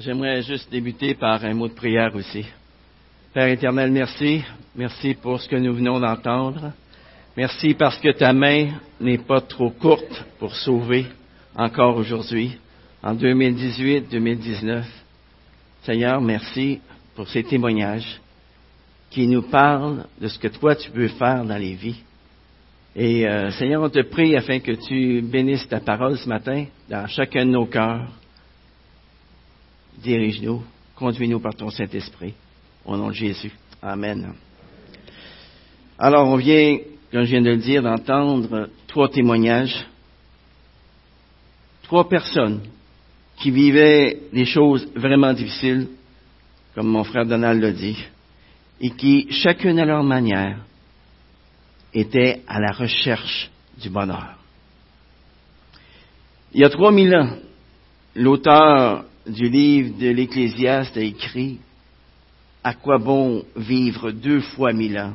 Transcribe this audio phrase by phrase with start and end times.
[0.00, 2.46] J'aimerais juste débuter par un mot de prière aussi.
[3.34, 4.44] Père éternel, merci.
[4.76, 6.70] Merci pour ce que nous venons d'entendre.
[7.36, 8.68] Merci parce que ta main
[9.00, 11.06] n'est pas trop courte pour sauver
[11.56, 12.56] encore aujourd'hui,
[13.02, 14.86] en 2018, 2019.
[15.82, 16.80] Seigneur, merci
[17.16, 18.20] pour ces témoignages
[19.10, 22.00] qui nous parlent de ce que toi tu peux faire dans les vies.
[22.94, 27.08] Et euh, Seigneur, on te prie afin que tu bénisses ta parole ce matin dans
[27.08, 28.06] chacun de nos cœurs.
[30.02, 30.62] Dirige-nous,
[30.94, 32.34] conduis-nous par ton Saint-Esprit.
[32.84, 33.52] Au nom de Jésus.
[33.82, 34.32] Amen.
[35.98, 36.78] Alors, on vient,
[37.10, 39.86] comme je viens de le dire, d'entendre trois témoignages.
[41.82, 42.60] Trois personnes
[43.38, 45.88] qui vivaient des choses vraiment difficiles,
[46.74, 47.98] comme mon frère Donald l'a dit,
[48.80, 50.58] et qui, chacune à leur manière,
[51.92, 54.36] étaient à la recherche du bonheur.
[56.52, 57.36] Il y a trois mille ans,
[58.14, 61.58] l'auteur du livre de l'Ecclésiaste a écrit
[62.64, 65.14] À quoi bon vivre deux fois mille ans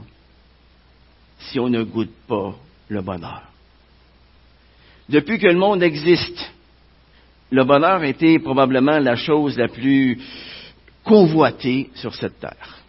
[1.39, 2.55] si on ne goûte pas
[2.87, 3.43] le bonheur?
[5.09, 6.51] Depuis que le monde existe,
[7.51, 10.17] le bonheur été probablement la chose la plus
[11.03, 12.79] convoitée sur cette terre.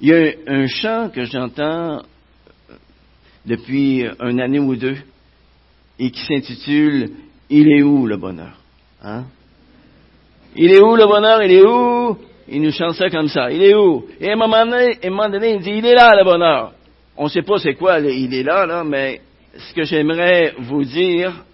[0.00, 2.02] Il y a un chant que j'entends
[3.46, 4.98] depuis une année ou deux
[5.98, 7.10] et qui s'intitule
[7.48, 8.58] Il est où le bonheur
[9.02, 9.24] hein?
[10.54, 11.42] Il est où le bonheur?
[11.42, 12.18] Il est où?
[12.48, 13.50] Il nous chante ça comme ça.
[13.50, 14.06] Il est où?
[14.20, 16.72] Et à un moment donné, donné il dit Il est là le bonheur.
[17.16, 19.20] On ne sait pas c'est quoi il est là, là, mais
[19.56, 21.44] ce que j'aimerais vous dire,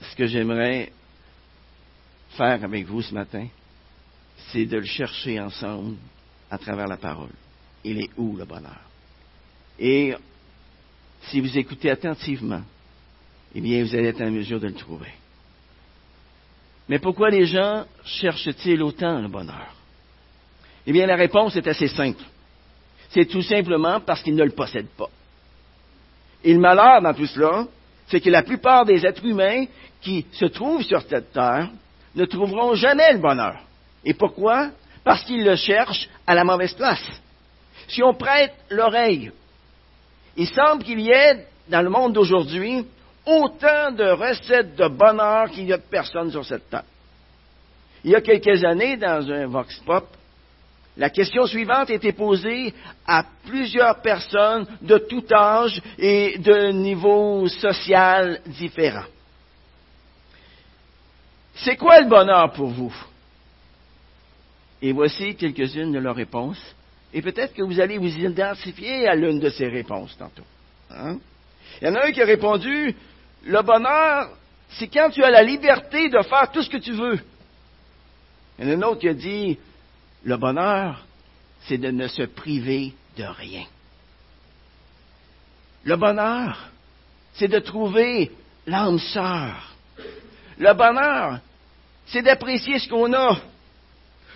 [0.00, 0.92] ce que j'aimerais
[2.36, 3.46] faire avec vous ce matin,
[4.52, 5.96] c'est de le chercher ensemble
[6.50, 7.30] à travers la parole.
[7.84, 8.80] Il est où le bonheur?
[9.78, 10.14] Et
[11.22, 12.62] si vous écoutez attentivement,
[13.54, 15.12] eh bien, vous allez être en mesure de le trouver.
[16.90, 19.76] Mais pourquoi les gens cherchent-ils autant le bonheur?
[20.84, 22.24] Eh bien, la réponse est assez simple.
[23.10, 25.08] C'est tout simplement parce qu'ils ne le possèdent pas.
[26.42, 27.64] Et le malheur dans tout cela,
[28.08, 29.66] c'est que la plupart des êtres humains
[30.00, 31.68] qui se trouvent sur cette terre
[32.16, 33.60] ne trouveront jamais le bonheur.
[34.04, 34.70] Et pourquoi?
[35.04, 37.06] Parce qu'ils le cherchent à la mauvaise place.
[37.86, 39.30] Si on prête l'oreille,
[40.36, 42.84] il semble qu'il y ait dans le monde d'aujourd'hui
[43.26, 46.84] autant de recettes de bonheur qu'il y a de personnes sur cette terre.
[48.04, 50.06] Il y a quelques années, dans un Vox Pop,
[50.96, 52.74] la question suivante été posée
[53.06, 59.06] à plusieurs personnes de tout âge et de niveau social différents.
[61.54, 62.94] C'est quoi le bonheur pour vous?
[64.82, 66.74] Et voici quelques-unes de leurs réponses.
[67.12, 70.44] Et peut-être que vous allez vous identifier à l'une de ces réponses tantôt.
[70.90, 71.18] Hein?
[71.80, 72.94] Il y en a un qui a répondu,
[73.44, 74.30] le bonheur,
[74.70, 77.18] c'est quand tu as la liberté de faire tout ce que tu veux.
[78.58, 79.58] Il y en un autre qui a dit,
[80.24, 81.04] le bonheur,
[81.62, 83.64] c'est de ne se priver de rien.
[85.84, 86.68] Le bonheur,
[87.34, 88.30] c'est de trouver
[88.66, 89.74] l'âme sœur.
[90.58, 91.40] Le bonheur,
[92.06, 93.38] c'est d'apprécier ce qu'on a.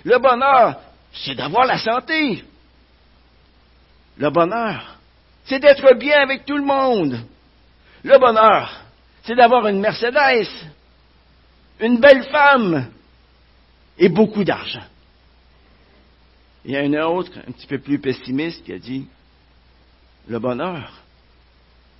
[0.04, 0.80] Le bonheur,
[1.12, 2.42] c'est d'avoir la santé.
[4.16, 4.96] Le bonheur,
[5.44, 7.20] c'est d'être bien avec tout le monde.
[8.02, 8.83] Le bonheur,
[9.24, 10.48] c'est d'avoir une Mercedes,
[11.80, 12.90] une belle femme
[13.98, 14.84] et beaucoup d'argent.
[16.64, 19.06] Il y a un autre, un petit peu plus pessimiste, qui a dit,
[20.28, 20.92] le bonheur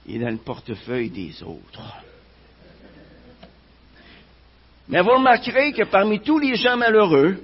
[0.09, 2.03] est dans le portefeuille des autres.
[4.89, 7.43] Mais vous remarquerez que parmi tous les gens malheureux,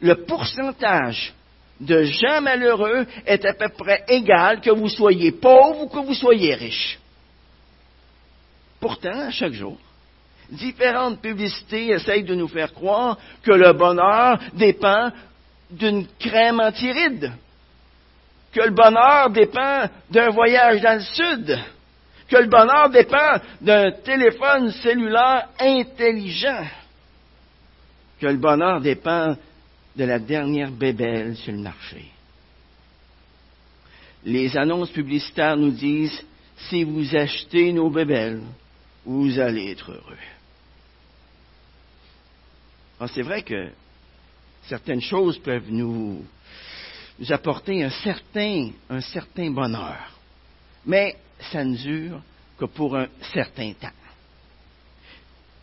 [0.00, 1.34] le pourcentage
[1.80, 6.14] de gens malheureux est à peu près égal que vous soyez pauvre ou que vous
[6.14, 6.98] soyez riche.
[8.80, 9.78] Pourtant, chaque jour,
[10.50, 15.10] différentes publicités essayent de nous faire croire que le bonheur dépend
[15.70, 17.32] d'une crème anti-rides,
[18.52, 21.58] que le bonheur dépend d'un voyage dans le sud,
[22.28, 26.66] que le bonheur dépend d'un téléphone cellulaire intelligent,
[28.20, 29.36] que le bonheur dépend
[29.96, 32.04] de la dernière bébelle sur le marché.
[34.24, 36.20] Les annonces publicitaires nous disent,
[36.68, 38.42] si vous achetez nos bébelles,
[39.06, 40.18] vous allez être heureux.
[43.08, 43.70] c'est vrai que
[44.64, 46.22] certaines choses peuvent nous,
[47.30, 50.12] apporter un certain, un certain bonheur,
[50.84, 51.16] mais
[51.52, 52.20] ça ne dure
[52.58, 53.88] que pour un certain temps.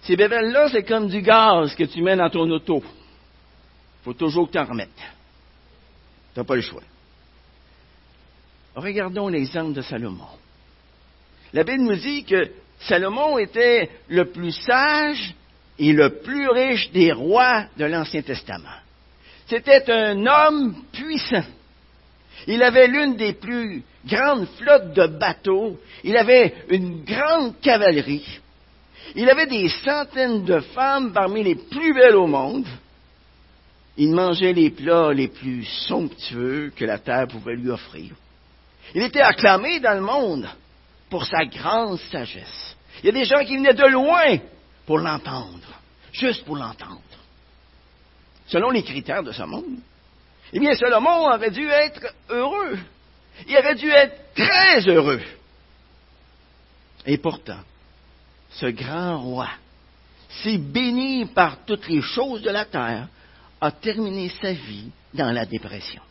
[0.02, 2.84] Ces bébelles-là, c'est comme du gaz que tu mets dans ton auto
[4.04, 4.90] faut toujours que tu en remettes.
[6.34, 6.84] Tu n'as pas le choix.
[8.76, 10.28] Regardons l'exemple de Salomon.
[11.54, 12.52] La Bible nous dit que
[12.88, 15.34] Salomon était le plus sage
[15.80, 18.80] et le plus riche des rois de l'Ancien Testament.
[19.48, 21.46] C'était un homme puissant.
[22.48, 25.80] Il avait l'une des plus grandes flottes de bateaux.
[26.04, 28.40] Il avait une grande cavalerie.
[29.16, 32.68] Il avait des centaines de femmes parmi les plus belles au monde.
[33.96, 38.12] Il mangeait les plats les plus somptueux que la terre pouvait lui offrir.
[38.96, 40.50] Il était acclamé dans le monde
[41.10, 42.73] pour sa grande sagesse.
[43.00, 44.38] Il y a des gens qui venaient de loin
[44.86, 45.82] pour l'entendre,
[46.12, 47.02] juste pour l'entendre.
[48.48, 49.80] Selon les critères de ce monde,
[50.52, 52.78] eh bien, Salomon aurait dû être heureux.
[53.48, 55.22] Il aurait dû être très heureux.
[57.06, 57.60] Et pourtant,
[58.52, 59.50] ce grand roi,
[60.30, 63.08] si béni par toutes les choses de la terre,
[63.60, 66.02] a terminé sa vie dans la dépression.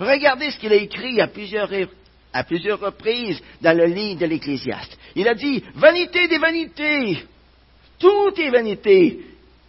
[0.00, 1.68] Regardez ce qu'il a écrit à plusieurs,
[2.32, 4.98] à plusieurs reprises dans le livre de l'Ecclésiaste.
[5.14, 7.24] Il a dit, vanité des vanités,
[7.98, 9.20] tout est vanité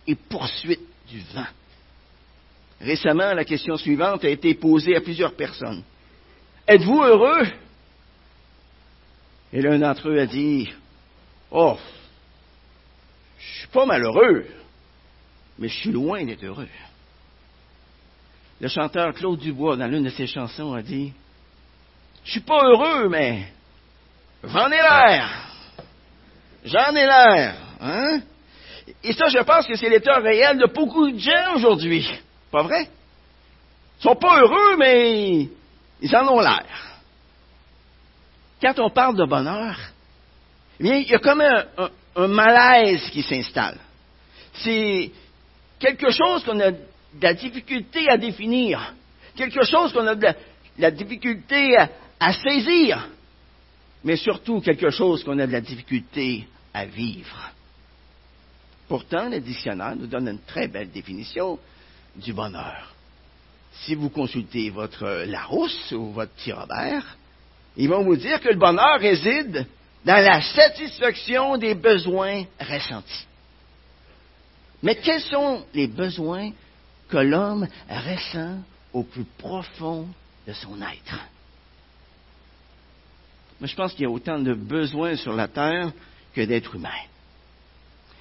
[0.07, 1.45] et poursuite du vent.
[2.81, 5.83] Récemment, la question suivante a été posée à plusieurs personnes.
[6.67, 7.47] Êtes-vous heureux?
[9.53, 10.69] Et l'un d'entre eux a dit,
[11.51, 11.77] Oh,
[13.37, 14.45] je suis pas malheureux,
[15.59, 16.67] mais je suis loin d'être heureux.
[18.59, 21.13] Le chanteur Claude Dubois, dans l'une de ses chansons, a dit
[22.25, 23.47] Je suis pas heureux, mais
[24.43, 25.29] j'en ai l'air.
[26.65, 27.55] J'en ai l'air.
[27.81, 28.21] Hein?
[29.03, 32.09] Et ça, je pense que c'est l'état réel de beaucoup de gens aujourd'hui.
[32.51, 32.87] Pas vrai?
[33.99, 35.47] Ils sont pas heureux, mais
[36.01, 36.65] ils en ont l'air.
[38.61, 39.77] Quand on parle de bonheur,
[40.79, 43.77] eh bien, il y a comme un, malaise qui s'installe.
[44.53, 45.11] C'est
[45.79, 46.77] quelque chose qu'on a de
[47.21, 48.93] la difficulté à définir,
[49.35, 50.27] quelque chose qu'on a de
[50.77, 51.89] la, difficulté à,
[52.31, 53.09] saisir,
[54.03, 57.51] mais surtout quelque chose qu'on a de la difficulté à vivre.
[58.87, 61.59] Pourtant, le dictionnaire nous donne une très belle définition
[62.15, 62.93] du bonheur.
[63.81, 66.53] Si vous consultez votre Larousse ou votre petit
[67.75, 69.65] ils vont vous dire que le bonheur réside
[70.05, 73.25] dans la satisfaction des besoins ressentis.
[74.83, 76.51] Mais quels sont les besoins
[77.09, 78.59] que l'homme ressent
[78.91, 80.07] au plus profond
[80.45, 81.19] de son être?
[83.59, 85.91] Moi, je pense qu'il y a autant de besoins sur la terre
[86.33, 86.89] que d'êtres humains.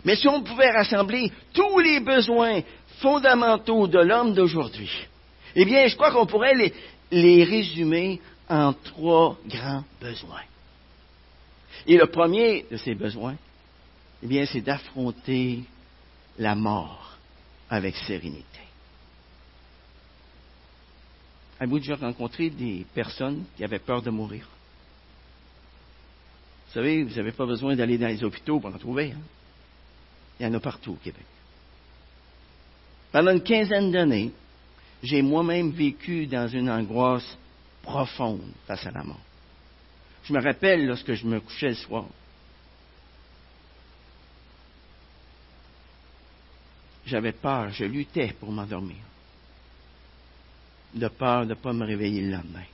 [0.05, 2.61] Mais si on pouvait rassembler tous les besoins
[2.99, 4.91] fondamentaux de l'homme d'aujourd'hui,
[5.55, 6.75] eh bien, je crois qu'on pourrait les,
[7.11, 10.43] les résumer en trois grands besoins.
[11.87, 13.37] Et le premier de ces besoins,
[14.23, 15.61] eh bien, c'est d'affronter
[16.39, 17.17] la mort
[17.69, 18.45] avec sérénité.
[21.59, 24.49] Avez-vous déjà rencontré des personnes qui avaient peur de mourir?
[26.73, 29.13] Vous savez, vous n'avez pas besoin d'aller dans les hôpitaux pour en trouver.
[29.13, 29.21] Hein?
[30.41, 31.27] Il y en a partout au Québec.
[33.13, 34.31] Pendant une quinzaine d'années,
[35.03, 37.37] j'ai moi-même vécu dans une angoisse
[37.83, 39.21] profonde face à la mort.
[40.25, 42.07] Je me rappelle lorsque je me couchais le soir.
[47.05, 48.97] J'avais peur, je luttais pour m'endormir.
[50.95, 52.65] De peur de ne pas me réveiller le lendemain.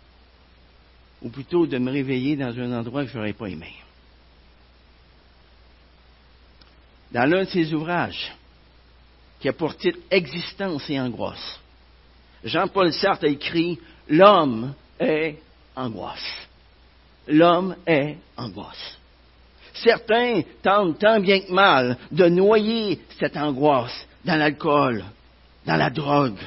[1.23, 3.75] Ou plutôt de me réveiller dans un endroit que je n'aurais pas aimé.
[7.13, 8.33] Dans l'un de ses ouvrages,
[9.41, 11.61] qui a pour titre Existence et angoisse,
[12.45, 13.79] Jean-Paul Sartre a écrit
[14.09, 15.37] L'homme est
[15.75, 16.49] angoisse
[17.29, 18.99] l'homme est angoisse.
[19.75, 25.05] Certains tentent tant bien que mal de noyer cette angoisse dans l'alcool,
[25.65, 26.41] dans la drogue,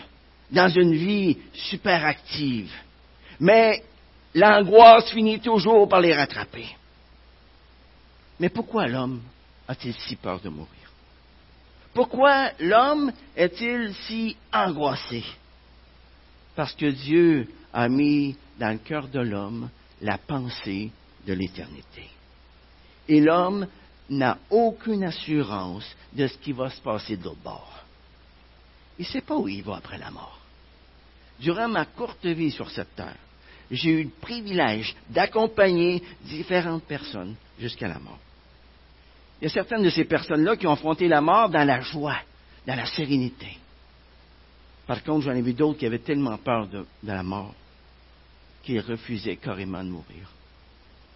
[0.52, 2.72] dans une vie super active.
[3.40, 3.84] Mais
[4.36, 6.68] l'angoisse finit toujours par les rattraper.
[8.40, 9.22] Mais pourquoi l'homme
[9.68, 10.92] a-t-il si peur de mourir?
[11.94, 15.24] Pourquoi l'homme est-il si angoissé?
[16.56, 19.70] Parce que Dieu a mis dans le cœur de l'homme
[20.02, 20.92] la pensée
[21.26, 22.10] de l'éternité.
[23.08, 23.68] Et l'homme
[24.10, 27.84] n'a aucune assurance de ce qui va se passer de l'autre bord.
[28.98, 30.40] Il ne sait pas où il va après la mort.
[31.40, 33.18] Durant ma courte vie sur cette terre,
[33.72, 38.20] j'ai eu le privilège d'accompagner différentes personnes jusqu'à la mort.
[39.42, 42.20] Il y a certaines de ces personnes-là qui ont affronté la mort dans la joie,
[42.68, 43.58] dans la sérénité.
[44.86, 47.56] Par contre, j'en ai vu d'autres qui avaient tellement peur de la mort
[48.64, 50.32] qu'il refusait carrément de mourir.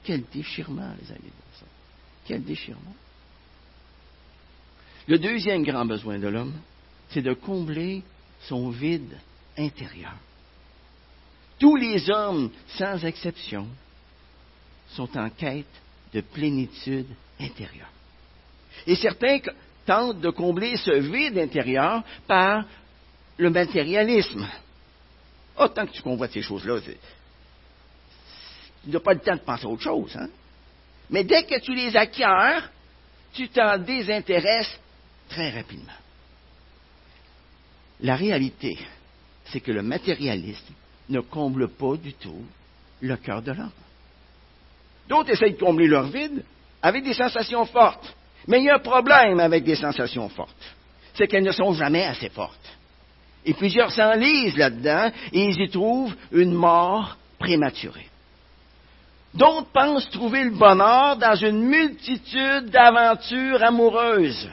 [0.04, 1.32] Quel déchirement, les amis.
[2.26, 2.96] Quel déchirement.
[5.08, 6.54] Le deuxième grand besoin de l'homme,
[7.10, 8.02] c'est de combler
[8.42, 9.18] son vide
[9.58, 10.16] intérieur.
[11.60, 13.68] Tous les hommes, sans exception,
[14.90, 15.66] sont en quête
[16.14, 17.08] de plénitude
[17.40, 17.90] intérieure.
[18.88, 19.40] Et certains
[19.86, 22.66] tente de combler ce vide intérieur par
[23.38, 24.48] le matérialisme.
[25.58, 29.84] Autant que tu convoites ces choses-là, tu n'as pas le temps de penser à autre
[29.84, 30.16] chose.
[30.16, 30.30] Hein?
[31.10, 32.60] Mais dès que tu les acquiers,
[33.34, 34.80] tu t'en désintéresses
[35.30, 35.94] très rapidement.
[38.02, 38.78] La réalité,
[39.46, 40.74] c'est que le matérialisme
[41.10, 42.44] ne comble pas du tout
[43.02, 43.72] le cœur de l'homme.
[45.08, 46.44] D'autres essayent de combler leur vide
[46.82, 48.16] avec des sensations fortes.
[48.48, 50.76] Mais il y a un problème avec des sensations fortes.
[51.14, 52.78] C'est qu'elles ne sont jamais assez fortes.
[53.46, 58.08] Et plusieurs s'enlisent là-dedans et ils y trouvent une mort prématurée.
[59.34, 64.50] D'autres pensent trouver le bonheur dans une multitude d'aventures amoureuses.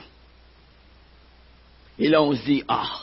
[1.98, 3.02] Et là, on se dit, ah,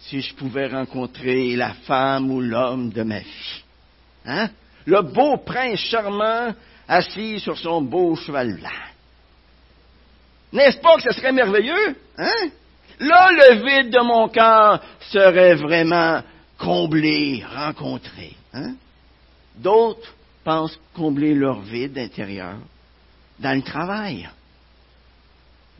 [0.00, 3.62] si je pouvais rencontrer la femme ou l'homme de ma vie.
[4.24, 4.48] Hein?
[4.86, 6.54] Le beau prince charmant
[6.88, 8.93] assis sur son beau cheval blanc.
[10.54, 11.96] N'est-ce pas que ce serait merveilleux?
[12.16, 12.48] Hein?
[13.00, 16.22] Là, le vide de mon cœur serait vraiment
[16.58, 18.36] comblé, rencontré.
[18.52, 18.76] Hein?
[19.56, 22.54] D'autres pensent combler leur vide intérieur
[23.40, 24.28] dans le travail,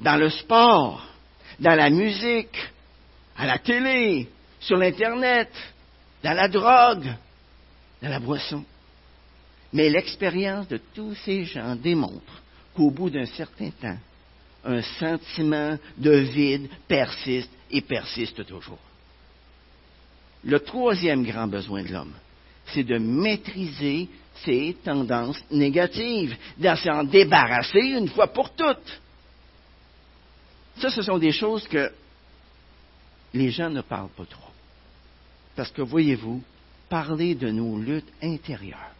[0.01, 1.07] dans le sport,
[1.61, 2.59] dans la musique,
[3.37, 4.29] à la télé,
[4.59, 5.51] sur l'Internet,
[6.25, 7.13] dans la drogue,
[8.03, 8.65] dans la boisson.
[9.73, 12.43] Mais l'expérience de tous ces gens démontre
[12.75, 13.99] qu'au bout d'un certain temps,
[14.65, 18.79] un sentiment de vide persiste et persiste toujours.
[20.45, 22.15] Le troisième grand besoin de l'homme,
[22.67, 24.09] c'est de maîtriser
[24.45, 29.01] ses tendances négatives, d'en s'en débarrasser une fois pour toutes.
[30.79, 31.93] Ça, ce sont des choses que
[33.33, 34.51] les gens ne parlent pas trop.
[35.57, 36.43] Parce que, voyez-vous,
[36.89, 38.93] parler de nos luttes intérieures,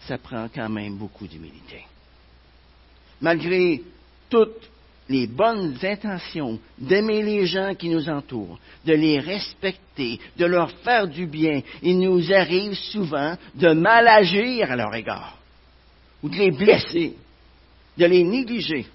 [0.00, 1.86] ça prend quand même beaucoup d'humilité.
[3.20, 3.82] Malgré
[4.34, 4.68] toutes
[5.08, 11.06] les bonnes intentions d'aimer les gens qui nous entourent, de les respecter, de leur faire
[11.06, 15.38] du bien, il nous arrive souvent de mal agir à leur égard,
[16.20, 17.14] ou de les blesser,
[17.96, 18.86] de les négliger.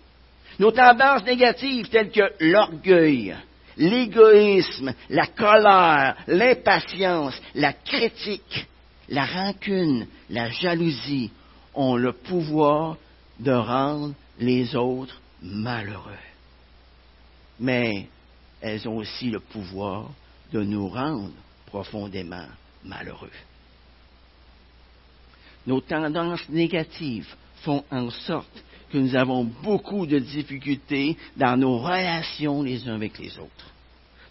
[0.60, 3.38] Nos tendances négatives telles que l'orgueil,
[3.78, 8.68] l'égoïsme, la colère, l'impatience, la critique,
[9.08, 11.32] la rancune, la jalousie
[11.76, 12.98] ont le pouvoir
[13.40, 16.12] de rendre les autres malheureux.
[17.60, 18.08] Mais
[18.62, 20.10] elles ont aussi le pouvoir
[20.52, 21.32] de nous rendre
[21.66, 22.48] profondément
[22.84, 23.32] malheureux.
[25.68, 27.28] Nos tendances négatives
[27.64, 33.20] font en sorte que nous avons beaucoup de difficultés dans nos relations les uns avec
[33.20, 33.72] les autres.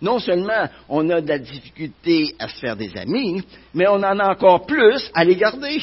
[0.00, 3.43] Non seulement on a de la difficulté à se faire des amis,
[3.75, 5.83] mais on en a encore plus à les garder.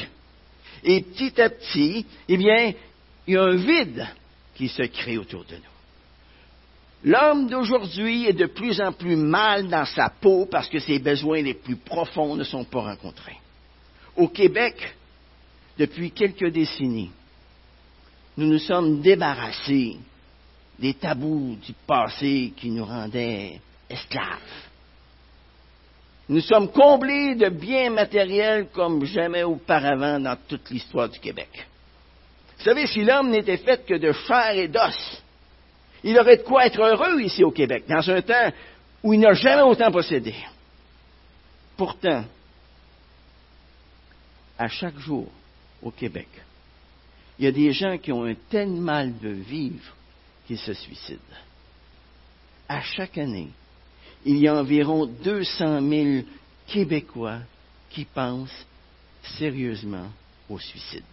[0.83, 2.73] Et petit à petit, eh bien,
[3.27, 4.07] il y a un vide
[4.55, 7.11] qui se crée autour de nous.
[7.11, 11.41] L'homme d'aujourd'hui est de plus en plus mal dans sa peau parce que ses besoins
[11.41, 13.37] les plus profonds ne sont pas rencontrés.
[14.15, 14.95] Au Québec,
[15.77, 17.11] depuis quelques décennies,
[18.37, 19.97] nous nous sommes débarrassés
[20.79, 23.59] des tabous du passé qui nous rendaient
[23.89, 24.65] esclaves.
[26.27, 31.67] Nous sommes comblés de biens matériels comme jamais auparavant dans toute l'histoire du Québec.
[32.57, 35.21] Vous savez, si l'homme n'était fait que de chair et d'os,
[36.03, 38.51] il aurait de quoi être heureux ici au Québec, dans un temps
[39.03, 40.35] où il n'a jamais autant possédé.
[41.77, 42.23] Pourtant,
[44.57, 45.27] à chaque jour
[45.81, 46.27] au Québec,
[47.37, 49.93] il y a des gens qui ont un tel mal de vivre
[50.47, 51.19] qu'ils se suicident.
[52.69, 53.49] À chaque année,
[54.23, 56.25] il y a environ 200 000
[56.67, 57.39] Québécois
[57.89, 58.65] qui pensent
[59.37, 60.07] sérieusement
[60.49, 61.03] au suicide.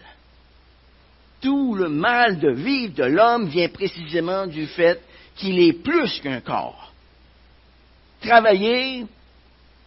[1.43, 5.03] Tout le mal de vivre de l'homme vient précisément du fait
[5.37, 6.93] qu'il est plus qu'un corps.
[8.21, 9.05] Travailler,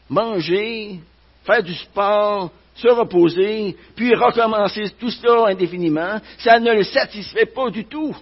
[0.10, 1.00] manger,
[1.46, 7.70] faire du sport, se reposer, puis recommencer tout cela indéfiniment, ça ne le satisfait pas
[7.70, 8.16] du tout.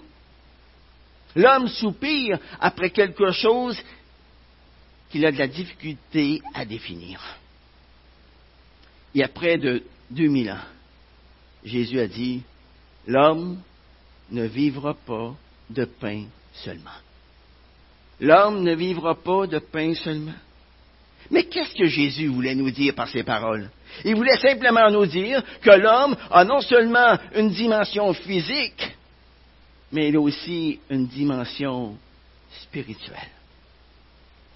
[1.34, 3.76] L'homme soupire après quelque chose
[5.10, 7.20] qu'il a de la difficulté à définir.
[9.12, 10.64] Il y a près de 2000 ans,
[11.64, 12.42] Jésus a dit,
[13.06, 13.60] l'homme
[14.30, 15.34] ne vivra pas
[15.70, 16.90] de pain seulement.
[18.20, 20.34] L'homme ne vivra pas de pain seulement.
[21.30, 23.70] Mais qu'est-ce que Jésus voulait nous dire par ces paroles?
[24.04, 28.96] Il voulait simplement nous dire que l'homme a non seulement une dimension physique,
[29.90, 31.96] mais il a aussi une dimension
[32.62, 33.30] spirituelle.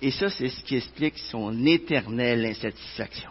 [0.01, 3.31] Et ça, c'est ce qui explique son éternelle insatisfaction.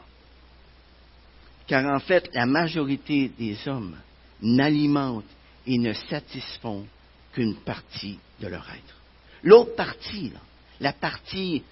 [1.67, 3.95] Car en fait, la majorité des hommes
[4.41, 5.25] n'alimentent
[5.65, 6.85] et ne satisfont
[7.33, 8.95] qu'une partie de leur être.
[9.43, 10.31] l'autre partie,
[10.79, 11.63] la partie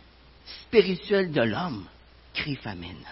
[0.63, 1.85] spirituelle de l'homme,
[2.33, 3.05] crie famine.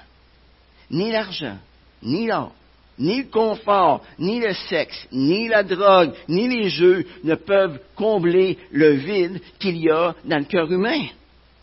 [0.92, 1.58] Ni l'argent,
[2.04, 2.54] ni l'or,
[3.00, 8.60] ni le confort, ni le sexe, ni la drogue, ni les jeux ne peuvent combler
[8.72, 11.08] le vide qu'il y a dans le cœur humain.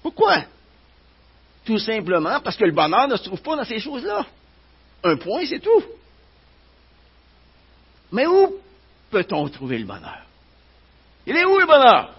[0.02, 0.44] Pourquoi?
[1.64, 4.26] Tout simplement parce que le bonheur ne se trouve pas dans ces choses-là.
[5.04, 5.85] Un point, c'est tout.
[8.12, 8.57] Mais où
[9.11, 10.21] peut-on trouver le bonheur?
[11.26, 12.14] Il est où le bonheur?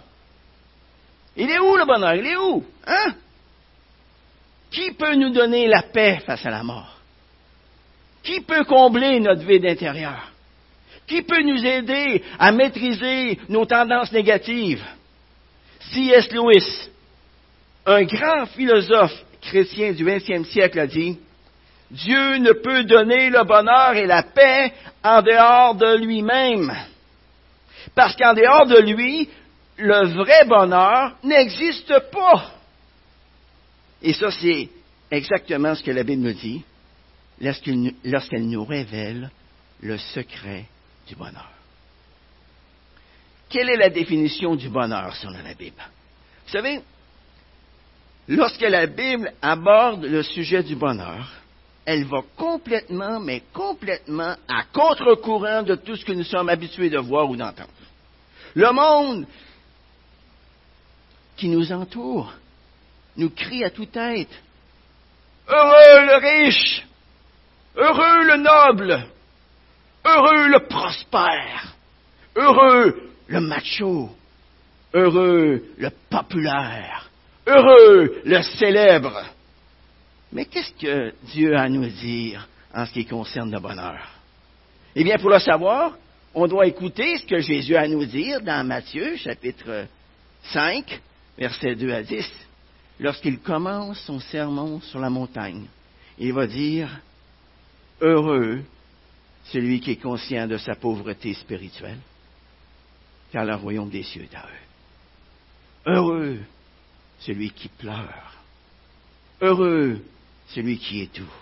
[1.36, 2.14] Il est où le bonheur?
[2.16, 2.66] Il est où?
[2.86, 3.16] Hein?
[4.70, 6.98] Qui peut nous donner la paix face à la mort?
[8.24, 10.32] Qui peut combler notre vide intérieur?
[11.08, 14.84] Qui peut nous aider à maîtriser nos tendances négatives?
[15.92, 16.32] C.S.
[16.32, 16.90] Lewis,
[17.86, 21.18] un grand philosophe chrétien du XXe siècle, a dit,
[21.92, 26.74] Dieu ne peut donner le bonheur et la paix en dehors de lui-même.
[27.94, 29.30] Parce qu'en dehors de lui,
[29.78, 32.52] le vrai bonheur n'existe pas.
[34.02, 34.70] Et ça, c'est
[35.10, 36.64] exactement ce que la Bible nous dit
[37.42, 39.30] lorsqu'elle nous révèle
[39.82, 40.66] le secret
[41.08, 41.50] du bonheur.
[43.50, 45.84] Quelle est la définition du bonheur selon la Bible?
[46.46, 46.80] Vous savez,
[48.30, 51.30] lorsque la Bible aborde le sujet du bonheur,
[51.86, 57.00] elle va complètement, mais complètement à contre-courant de tout ce que nous sommes habitués de
[57.00, 57.70] voir ou d'entendre.
[58.54, 59.26] Le monde
[61.38, 62.34] qui nous entoure
[63.18, 64.30] nous crie à toute tête
[65.48, 66.86] Heureux le riche,
[67.76, 69.06] heureux le noble,
[70.06, 71.74] heureux le prospère,
[72.36, 74.10] heureux le macho,
[74.94, 77.10] heureux le populaire,
[77.48, 79.26] heureux le célèbre.
[80.32, 84.08] Mais qu'est-ce que Dieu a à nous dire en ce qui concerne le bonheur?
[84.96, 85.94] Eh bien, pour le savoir,
[86.34, 89.88] on doit écouter ce que Jésus a à nous dire dans Matthieu, chapitre
[90.44, 91.02] 5,
[91.38, 92.26] versets 2 à 10.
[93.00, 95.66] Lorsqu'il commence son sermon sur la montagne,
[96.18, 96.90] il va dire,
[98.00, 98.64] Heureux
[99.46, 102.00] celui qui est conscient de sa pauvreté spirituelle,
[103.32, 105.94] car le royaume des cieux est à eux.
[105.94, 106.40] Heureux
[107.20, 108.36] celui qui pleure.
[109.42, 110.02] Heureux
[110.54, 111.34] celui qui est doux.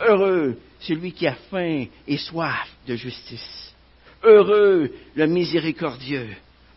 [0.00, 3.74] Heureux celui qui a faim et soif de justice.
[4.22, 6.34] Heureux le miséricordieux.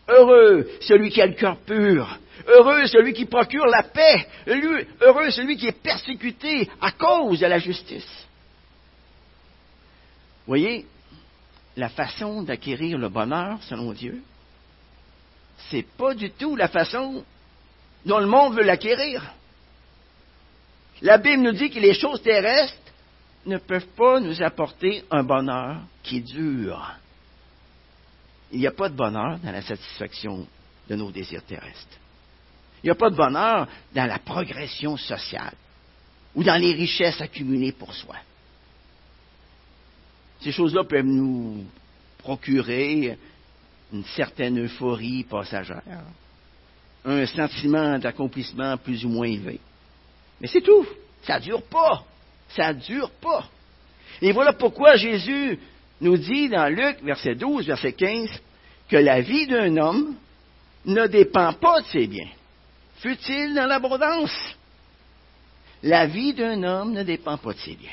[0.08, 2.18] Heureux celui qui a le cœur pur.
[2.46, 4.26] Heureux celui qui procure la paix.
[4.46, 8.26] Heureux celui qui est persécuté à cause de la justice.
[10.46, 10.86] Voyez,
[11.76, 14.22] la façon d'acquérir le bonheur, selon Dieu,
[15.68, 17.24] c'est pas du tout la façon
[18.04, 19.22] dont le monde veut l'acquérir.
[21.02, 22.76] La Bible nous dit que les choses terrestres
[23.46, 26.94] ne peuvent pas nous apporter un bonheur qui dure.
[28.52, 30.46] Il n'y a pas de bonheur dans la satisfaction
[30.88, 31.98] de nos désirs terrestres.
[32.82, 35.54] Il n'y a pas de bonheur dans la progression sociale
[36.34, 38.16] ou dans les richesses accumulées pour soi.
[40.40, 41.64] Ces choses-là peuvent nous
[42.18, 43.18] procurer
[43.92, 45.82] une certaine euphorie passagère,
[47.04, 49.60] un sentiment d'accomplissement plus ou moins élevé.
[50.40, 50.86] Mais c'est tout.
[51.22, 52.04] Ça ne dure pas.
[52.48, 53.48] Ça ne dure pas.
[54.22, 55.58] Et voilà pourquoi Jésus
[56.00, 58.28] nous dit dans Luc, verset 12, verset 15,
[58.88, 60.16] que la vie d'un homme
[60.84, 62.30] ne dépend pas de ses biens.
[62.96, 64.56] Fut-il dans l'abondance?
[65.82, 67.88] La vie d'un homme ne dépend pas de ses biens.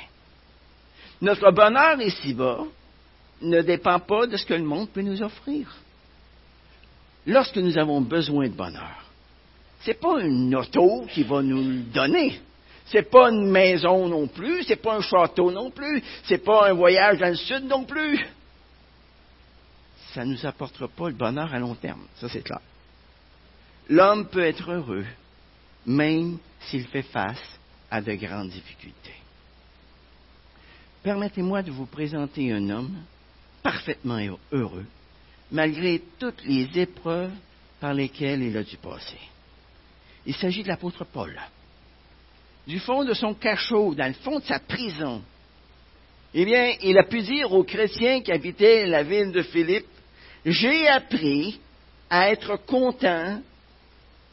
[1.22, 2.64] Notre bonheur ici-bas
[3.42, 5.74] ne dépend pas de ce que le monde peut nous offrir.
[7.26, 9.07] Lorsque nous avons besoin de bonheur,
[9.82, 12.40] ce n'est pas une auto qui va nous le donner.
[12.88, 16.34] Ce n'est pas une maison non plus, ce n'est pas un château non plus, ce
[16.34, 18.26] n'est pas un voyage dans le sud non plus.
[20.14, 22.62] Ça ne nous apportera pas le bonheur à long terme, ça c'est clair.
[23.90, 25.06] L'homme peut être heureux,
[25.86, 27.60] même s'il fait face
[27.92, 29.16] à de grandes difficultés.
[31.04, 32.96] Permettez-moi de vous présenter un homme
[33.64, 34.20] parfaitement
[34.52, 34.86] heureux,
[35.52, 37.32] malgré toutes les épreuves
[37.80, 39.20] par lesquelles il a dû passer.
[40.28, 41.40] Il s'agit de l'apôtre Paul.
[42.68, 45.22] Du fond de son cachot, dans le fond de sa prison,
[46.34, 49.88] eh bien, il a pu dire aux chrétiens qui habitaient la ville de Philippe,
[50.46, 51.62] j'ai appris
[52.10, 53.42] à être content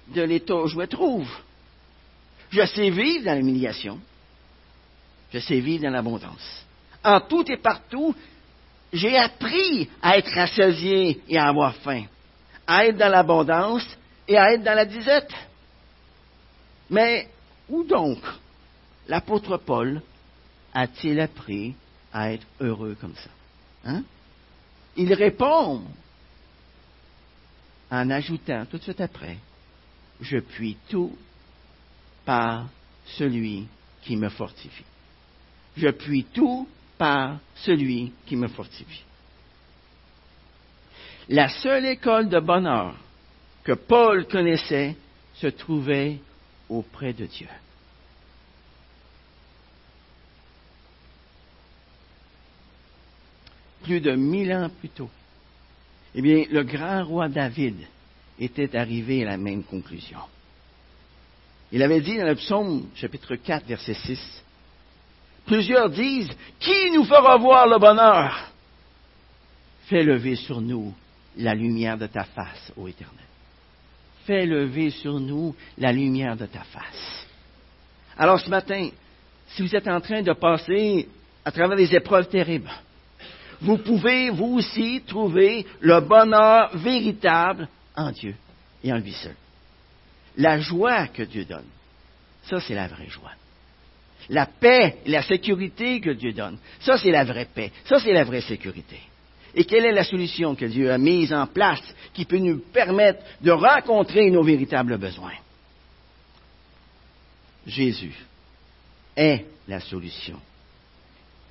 [0.08, 1.30] de l'état où je me trouve.
[2.50, 4.00] Je sais vivre dans l'humiliation.
[5.32, 6.66] Je sais vivre dans l'abondance.
[7.04, 8.14] En tout et partout,
[8.92, 12.04] j'ai appris à être rassasié et à avoir faim,
[12.66, 13.86] à être dans l'abondance
[14.26, 15.32] et à être dans la disette.
[16.90, 17.28] Mais
[17.68, 18.18] où donc
[19.08, 20.02] l'apôtre Paul
[20.72, 21.74] a-t-il appris
[22.12, 23.30] à être heureux comme ça
[23.84, 24.02] hein?
[24.96, 25.82] Il répond
[27.90, 29.38] en ajoutant tout de suite après,
[30.20, 31.16] je puis tout
[32.24, 32.66] par
[33.04, 33.66] celui
[34.02, 34.84] qui me fortifie.
[35.76, 39.02] Je puis tout par celui qui me fortifie.
[41.28, 42.96] La seule école de bonheur
[43.64, 44.96] que Paul connaissait
[45.34, 46.18] se trouvait
[46.68, 47.48] auprès de Dieu.
[53.82, 55.10] Plus de mille ans plus tôt,
[56.14, 57.76] eh bien, le grand roi David
[58.38, 60.20] était arrivé à la même conclusion.
[61.70, 64.44] Il avait dit dans le psaume chapitre 4, verset 6,
[65.46, 68.50] Plusieurs disent, Qui nous fera voir le bonheur
[69.86, 70.94] Fais lever sur nous
[71.36, 73.18] la lumière de ta face, ô Éternel.
[74.26, 77.26] Fais lever sur nous la lumière de ta face.
[78.16, 78.88] Alors ce matin,
[79.48, 81.08] si vous êtes en train de passer
[81.44, 82.70] à travers des épreuves terribles,
[83.60, 88.34] vous pouvez vous aussi trouver le bonheur véritable en Dieu
[88.82, 89.36] et en lui seul.
[90.36, 91.68] La joie que Dieu donne,
[92.44, 93.32] ça c'est la vraie joie.
[94.30, 98.24] La paix la sécurité que Dieu donne, ça c'est la vraie paix, ça c'est la
[98.24, 99.00] vraie sécurité.
[99.56, 103.22] Et quelle est la solution que Dieu a mise en place qui peut nous permettre
[103.40, 105.34] de rencontrer nos véritables besoins?
[107.66, 108.14] Jésus
[109.16, 110.38] est la solution.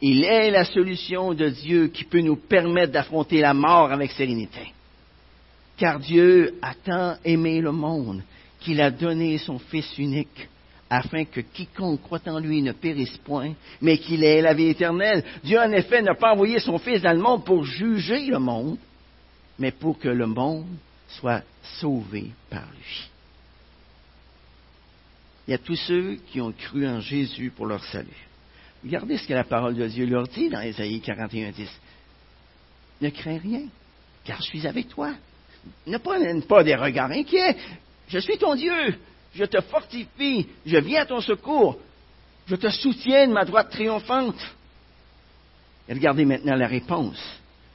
[0.01, 4.73] Il est la solution de Dieu qui peut nous permettre d'affronter la mort avec sérénité.
[5.77, 8.21] Car Dieu a tant aimé le monde
[8.59, 10.49] qu'il a donné son Fils unique
[10.95, 15.23] afin que quiconque croit en lui ne périsse point, mais qu'il ait la vie éternelle.
[15.43, 18.77] Dieu, en effet, n'a pas envoyé son Fils dans le monde pour juger le monde,
[19.57, 20.67] mais pour que le monde
[21.07, 21.41] soit
[21.79, 23.09] sauvé par lui.
[25.47, 28.27] Il y a tous ceux qui ont cru en Jésus pour leur salut.
[28.83, 31.69] Regardez ce que la parole de Dieu leur dit dans Ésaïe 41, 10.
[33.01, 33.63] Ne crains rien,
[34.23, 35.15] car je suis avec toi.
[35.87, 37.57] Ne prenne pas des regards inquiets.
[38.09, 38.95] Je suis ton Dieu
[39.33, 41.79] je te fortifie, je viens à ton secours,
[42.45, 44.39] je te soutiens de ma droite triomphante.
[45.87, 47.21] Et regardez maintenant la réponse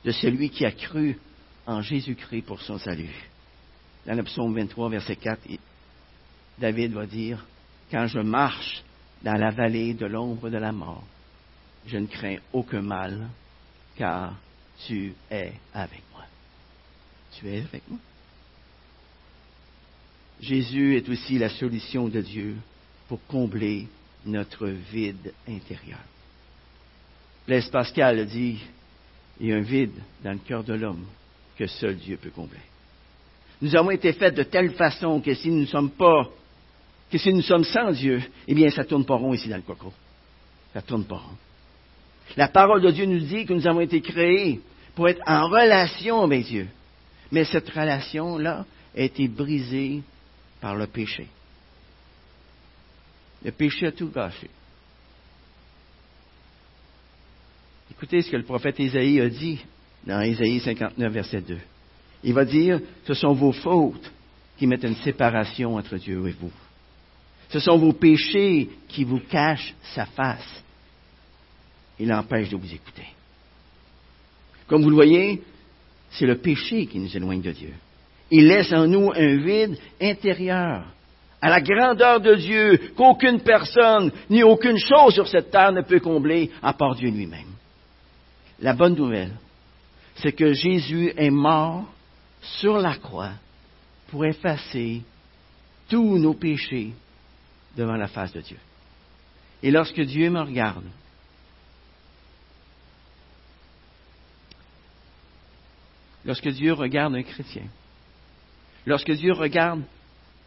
[0.05, 1.19] de celui qui a cru
[1.67, 3.15] en Jésus-Christ pour son salut.
[4.07, 5.41] Dans le psaume 23, verset 4,
[6.59, 7.45] David va dire,
[7.91, 8.83] Quand je marche
[9.23, 11.05] dans la vallée de l'ombre de la mort,
[11.87, 13.29] je ne crains aucun mal,
[13.97, 14.35] car
[14.87, 16.25] tu es avec moi.
[17.33, 17.99] Tu es avec moi?
[20.41, 22.57] Jésus est aussi la solution de Dieu
[23.09, 23.87] pour combler
[24.25, 26.01] notre vide intérieur.
[27.47, 28.59] Blaise Pascal dit,
[29.41, 31.07] il y a un vide dans le cœur de l'homme
[31.57, 32.59] que seul Dieu peut combler.
[33.61, 36.29] Nous avons été faits de telle façon que si nous ne sommes pas,
[37.11, 39.63] que si nous sommes sans Dieu, eh bien, ça tourne pas rond ici dans le
[39.63, 39.93] coco.
[40.73, 41.37] Ça tourne pas rond.
[42.37, 44.61] La parole de Dieu nous dit que nous avons été créés
[44.95, 46.69] pour être en relation avec Dieu.
[47.33, 48.65] Mais cette relation-là
[48.97, 50.03] a été brisée
[50.61, 51.27] par le péché.
[53.45, 54.51] Le péché a tout gâché.
[57.91, 59.65] Écoutez ce que le prophète Isaïe a dit
[60.05, 61.59] dans Isaïe 59, verset 2.
[62.25, 64.11] Il va dire, ce sont vos fautes
[64.57, 66.53] qui mettent une séparation entre Dieu et vous.
[67.49, 70.63] Ce sont vos péchés qui vous cachent sa face.
[71.99, 73.07] Il empêche de vous écouter.
[74.67, 75.43] Comme vous le voyez,
[76.11, 77.73] c'est le péché qui nous éloigne de Dieu.
[78.31, 80.85] Il laisse en nous un vide intérieur,
[81.41, 86.01] à la grandeur de Dieu, qu'aucune personne ni aucune chose sur cette terre ne peut
[86.01, 87.53] combler à part Dieu lui-même.
[88.61, 89.33] La bonne nouvelle,
[90.17, 91.85] c'est que Jésus est mort
[92.41, 93.33] sur la croix
[94.11, 95.03] pour effacer
[95.89, 96.93] tous nos péchés
[97.77, 98.59] devant la face de Dieu.
[99.63, 100.85] Et lorsque Dieu me regarde,
[106.25, 107.65] lorsque Dieu regarde un chrétien,
[108.87, 109.83] Lorsque Dieu regarde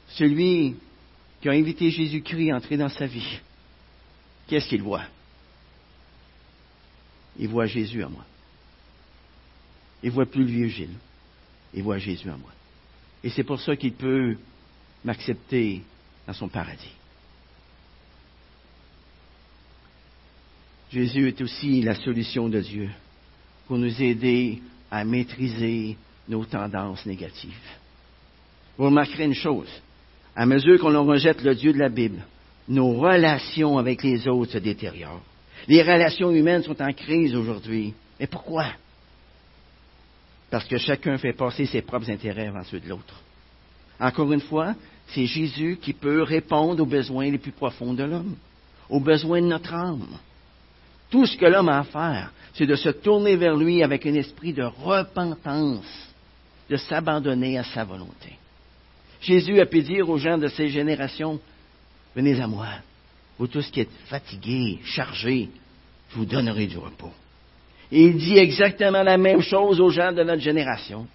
[0.10, 0.76] celui
[1.42, 3.40] qui a invité Jésus-Christ à entrer dans sa vie,
[4.48, 5.06] qu'est-ce qu'il voit?
[7.38, 8.26] Il voit Jésus à moi.
[10.04, 10.98] Il voit plus le vieux Gilles.
[11.74, 12.52] Il voit Jésus à moi.
[13.24, 14.36] Et c'est pour ça qu'il peut
[15.04, 15.82] m'accepter
[16.28, 16.92] dans son paradis.
[20.92, 22.90] Jésus est aussi la solution de Dieu
[23.68, 27.81] pour nous aider à maîtriser nos tendances négatives.
[28.82, 29.70] Vous remarquerez une chose.
[30.36, 32.26] À mesure qu'on rejette le Dieu de la Bible,
[32.68, 35.22] nos relations avec les autres se détériorent.
[35.68, 37.94] Les relations humaines sont en crise aujourd'hui.
[38.20, 38.66] Mais pourquoi?
[40.50, 43.22] Parce que chacun fait passer ses propres intérêts avant ceux de l'autre.
[44.00, 44.74] Encore une fois,
[45.10, 48.36] c'est Jésus qui peut répondre aux besoins les plus profonds de l'homme,
[48.90, 50.08] aux besoins de notre âme.
[51.12, 54.16] Tout ce que l'homme a à faire, c'est de se tourner vers lui avec un
[54.16, 56.10] esprit de repentance,
[56.68, 58.40] de s'abandonner à sa volonté.
[59.22, 61.40] Jésus a pu dire aux gens de ces générations,
[62.16, 62.68] venez à moi,
[63.38, 65.50] vous tous qui êtes fatigués, chargés,
[66.10, 67.12] je vous donnerai du repos.
[67.92, 71.08] Et il dit exactement la même chose aux gens de notre génération.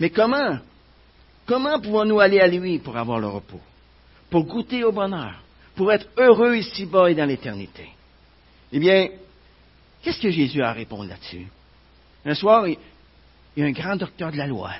[0.00, 0.58] Mais comment
[1.48, 3.60] Comment pouvons-nous aller à lui pour avoir le repos?
[4.28, 5.42] Pour goûter au bonheur
[5.74, 7.88] Pour être heureux ici-bas et dans l'éternité.
[8.70, 9.08] Eh bien,
[10.02, 11.46] qu'est-ce que Jésus a à répondre là-dessus?
[12.26, 12.76] Un soir, il
[13.56, 14.72] y a un grand docteur de la loi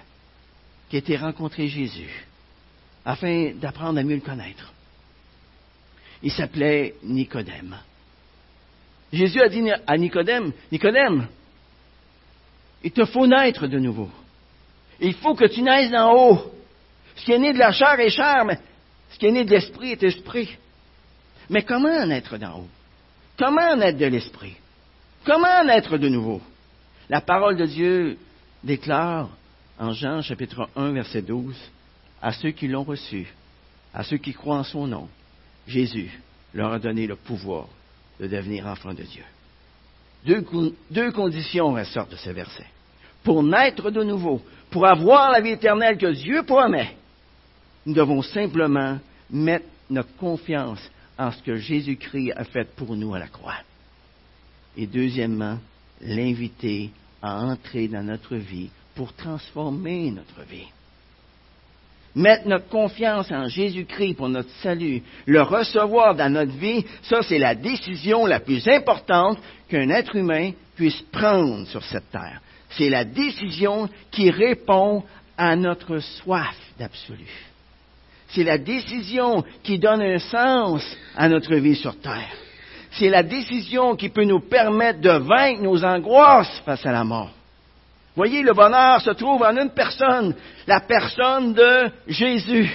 [0.88, 2.27] qui a été rencontré Jésus
[3.05, 4.72] afin d'apprendre à mieux le connaître.
[6.22, 7.77] Il s'appelait Nicodème.
[9.12, 11.29] Jésus a dit à Nicodème, Nicodème,
[12.83, 14.11] il te faut naître de nouveau.
[15.01, 16.53] Il faut que tu naisses d'en haut.
[17.16, 18.59] Ce qui est né de la chair est chair, mais
[19.11, 20.57] ce qui est né de l'esprit est esprit.
[21.48, 22.68] Mais comment naître d'en haut?
[23.38, 24.57] Comment naître de l'esprit?
[25.24, 26.40] Comment naître de nouveau?
[27.09, 28.18] La parole de Dieu
[28.62, 29.31] déclare
[29.78, 31.56] en Jean chapitre 1 verset 12,
[32.20, 33.32] à ceux qui l'ont reçu,
[33.94, 35.08] à ceux qui croient en son nom,
[35.66, 36.10] Jésus
[36.52, 37.68] leur a donné le pouvoir
[38.18, 39.22] de devenir enfants de Dieu.
[40.26, 40.44] Deux,
[40.90, 42.66] deux conditions ressortent de ce verset.
[43.22, 46.96] Pour naître de nouveau, pour avoir la vie éternelle que Dieu promet,
[47.86, 48.98] nous devons simplement
[49.30, 50.80] mettre notre confiance
[51.16, 53.56] en ce que Jésus-Christ a fait pour nous à la croix.
[54.76, 55.58] Et deuxièmement,
[56.00, 56.90] l'inviter
[57.22, 60.66] à entrer dans notre vie pour transformer notre vie.
[62.16, 67.38] Mettre notre confiance en Jésus-Christ pour notre salut, le recevoir dans notre vie, ça c'est
[67.38, 72.40] la décision la plus importante qu'un être humain puisse prendre sur cette terre.
[72.70, 75.04] C'est la décision qui répond
[75.37, 77.30] à notre soif d'absolu.
[78.30, 80.82] C'est la décision qui donne un sens
[81.16, 82.34] à notre vie sur terre.
[82.90, 87.38] C'est la décision qui peut nous permettre de vaincre nos angoisses face à la mort.
[88.18, 90.35] Voyez, le bonheur se trouve en une personne,
[90.66, 92.68] la personne de Jésus.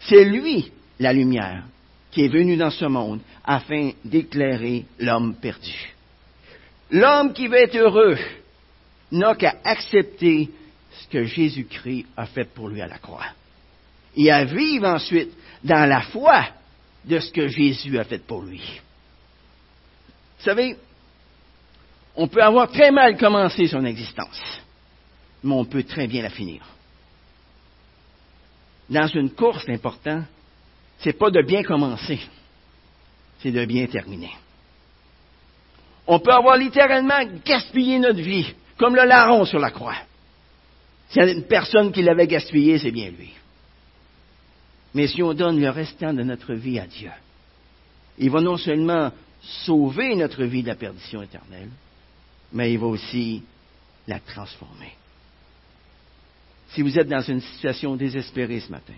[0.00, 1.64] C'est lui, la lumière,
[2.10, 5.94] qui est venu dans ce monde afin d'éclairer l'homme perdu.
[6.90, 8.16] L'homme qui veut être heureux
[9.12, 10.48] n'a qu'à accepter
[10.90, 13.26] ce que Jésus-Christ a fait pour lui à la croix
[14.16, 16.46] et à vivre ensuite dans la foi
[17.04, 18.62] de ce que Jésus a fait pour lui.
[20.38, 20.78] Vous savez,
[22.18, 24.42] on peut avoir très mal commencé son existence,
[25.44, 26.62] mais on peut très bien la finir.
[28.90, 30.24] Dans une course, l'important,
[30.98, 32.18] c'est pas de bien commencer,
[33.38, 34.32] c'est de bien terminer.
[36.08, 39.96] On peut avoir littéralement gaspillé notre vie, comme le larron sur la croix.
[41.10, 43.30] S'il y a une personne qui l'avait gaspillé, c'est bien lui.
[44.92, 47.12] Mais si on donne le restant de notre vie à Dieu,
[48.18, 51.70] il va non seulement sauver notre vie de la perdition éternelle,
[52.52, 53.42] mais il va aussi
[54.06, 54.92] la transformer.
[56.70, 58.94] Si vous êtes dans une situation désespérée ce matin,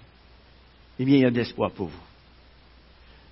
[0.99, 2.03] eh bien, il y a de l'espoir pour vous.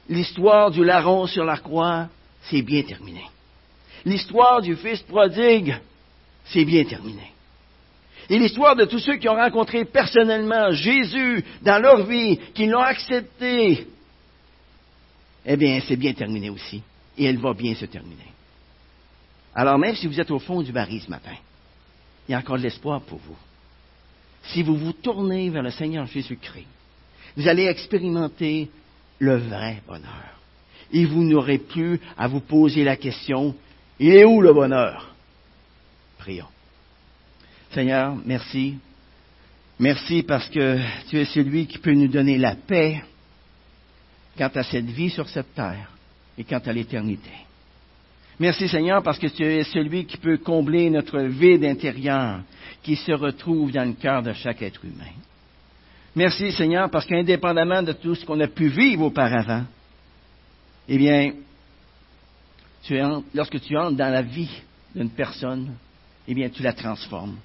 [0.09, 2.09] L'histoire du larron sur la croix,
[2.43, 3.25] c'est bien terminé.
[4.05, 5.77] L'histoire du fils prodigue,
[6.47, 7.33] c'est bien terminé.
[8.31, 12.81] Et l'histoire de tous ceux qui ont rencontré personnellement Jésus dans leur vie, qui l'ont
[12.81, 13.87] accepté,
[15.47, 16.83] eh bien, c'est bien terminé aussi.
[17.17, 18.33] Et elle va bien se terminer.
[19.59, 21.35] Alors même si vous êtes au fond du baril ce matin,
[22.29, 23.37] il y a encore de l'espoir pour vous.
[24.45, 26.69] Si vous vous tournez vers le Seigneur Jésus-Christ,
[27.37, 28.71] vous allez expérimenter
[29.19, 30.39] le vrai bonheur.
[30.93, 33.53] Et vous n'aurez plus à vous poser la question,
[33.99, 35.13] il est où le bonheur
[36.19, 36.47] Prions.
[37.73, 38.77] Seigneur, merci.
[39.81, 43.03] Merci parce que tu es celui qui peut nous donner la paix
[44.37, 45.91] quant à cette vie sur cette terre
[46.39, 47.48] et quant à l'éternité.
[48.41, 52.41] Merci Seigneur parce que tu es celui qui peut combler notre vide intérieur
[52.83, 55.13] qui se retrouve dans le cœur de chaque être humain.
[56.15, 59.65] Merci Seigneur parce qu'indépendamment de tout ce qu'on a pu vivre auparavant,
[60.89, 61.33] eh bien,
[63.35, 64.51] lorsque tu entres dans la vie
[64.95, 65.75] d'une personne,
[66.27, 67.37] eh bien, tu la transformes.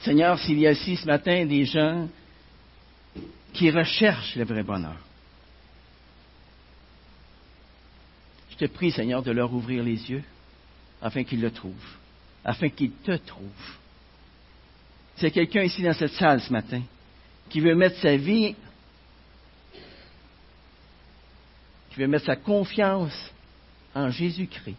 [0.00, 2.08] Seigneur, s'il y a ici ce matin des gens
[3.52, 4.96] qui recherchent le vrai bonheur,
[8.54, 10.22] je te prie, Seigneur, de leur ouvrir les yeux
[11.02, 11.96] afin qu'ils le trouvent,
[12.44, 13.76] afin qu'ils te trouvent.
[15.16, 16.82] C'est quelqu'un ici dans cette salle ce matin
[17.50, 18.54] qui veut mettre sa vie,
[21.90, 23.32] qui veut mettre sa confiance
[23.94, 24.76] en Jésus-Christ.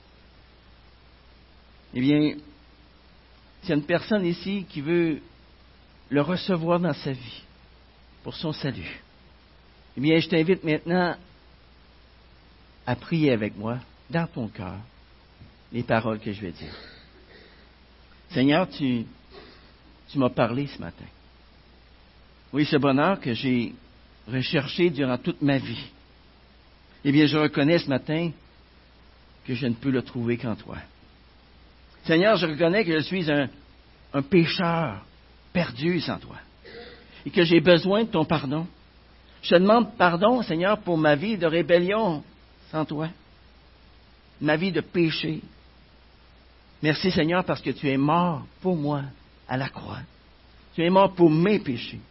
[1.93, 2.35] Eh bien,
[3.61, 5.21] s'il y a une personne ici qui veut
[6.09, 7.43] le recevoir dans sa vie
[8.23, 9.01] pour son salut,
[9.97, 11.15] eh bien, je t'invite maintenant
[12.85, 14.77] à prier avec moi dans ton cœur
[15.71, 16.73] les paroles que je vais dire.
[18.29, 19.05] Seigneur, tu,
[20.09, 21.05] tu m'as parlé ce matin.
[22.53, 23.73] Oui, ce bonheur que j'ai
[24.27, 25.85] recherché durant toute ma vie.
[27.03, 28.31] Eh bien, je reconnais ce matin
[29.45, 30.77] que je ne peux le trouver qu'en toi.
[32.05, 33.49] Seigneur, je reconnais que je suis un,
[34.13, 35.05] un pécheur
[35.53, 36.37] perdu sans toi
[37.25, 38.67] et que j'ai besoin de ton pardon.
[39.41, 42.23] Je demande pardon, Seigneur, pour ma vie de rébellion
[42.75, 43.07] sans toi,
[44.41, 45.39] ma vie de péché.
[46.83, 49.03] Merci, Seigneur, parce que tu es mort pour moi
[49.47, 50.01] à la croix.
[50.75, 52.01] Tu es mort pour mes péchés.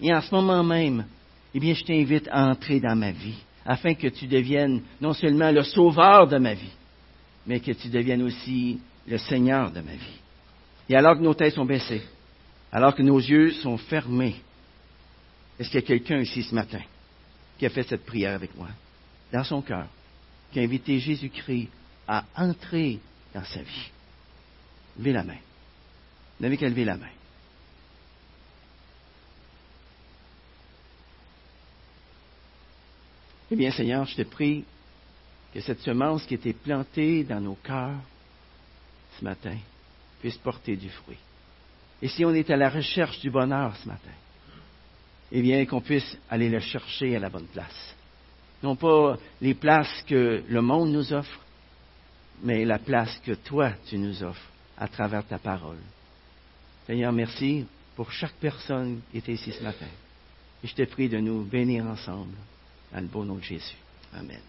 [0.00, 1.04] Et en ce moment même,
[1.52, 5.50] eh bien, je t'invite à entrer dans ma vie, afin que tu deviennes non seulement
[5.50, 6.72] le sauveur de ma vie,
[7.46, 10.20] mais que tu deviennes aussi le Seigneur de ma vie.
[10.88, 12.04] Et alors que nos têtes sont baissées,
[12.72, 14.36] alors que nos yeux sont fermés,
[15.58, 16.80] est-ce qu'il y a quelqu'un ici ce matin
[17.58, 18.68] qui a fait cette prière avec moi,
[19.30, 19.86] dans son cœur,
[20.56, 21.68] qui a invité Jésus-Christ
[22.08, 22.98] à entrer
[23.34, 23.90] dans sa vie?
[24.98, 25.34] Levez la main.
[25.34, 27.10] Vous n'avez qu'à lever la main.
[33.50, 34.64] Eh bien, Seigneur, je te prie
[35.52, 38.00] que cette semence qui était plantée dans nos cœurs
[39.18, 39.58] ce matin
[40.20, 41.18] puisse porter du fruit.
[42.00, 44.16] Et si on est à la recherche du bonheur ce matin,
[45.32, 47.95] eh bien, qu'on puisse aller le chercher à la bonne place.
[48.62, 51.40] Non pas les places que le monde nous offre,
[52.42, 55.78] mais la place que toi, tu nous offres à travers ta parole.
[56.86, 59.86] Seigneur, merci pour chaque personne qui était ici ce matin.
[60.62, 62.34] Et je te prie de nous bénir ensemble,
[62.92, 63.76] dans le beau nom de Jésus.
[64.12, 64.40] Amen.